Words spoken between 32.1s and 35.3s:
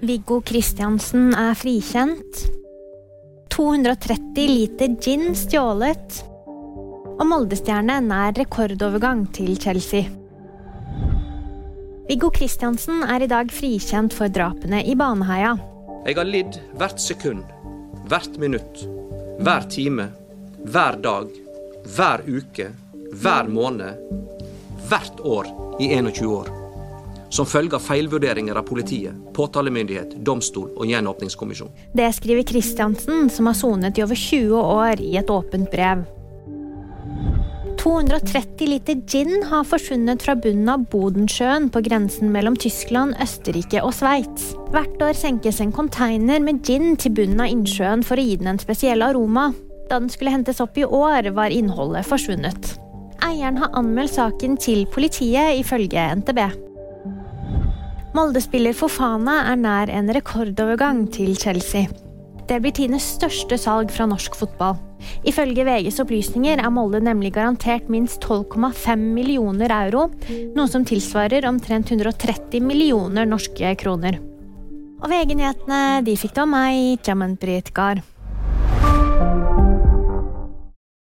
skriver Kristiansen, som har sonet i over 20 år, i et